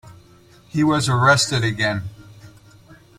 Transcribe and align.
He 0.69 0.83
was 0.83 1.07
arrested 1.07 1.63
again. 1.63 2.05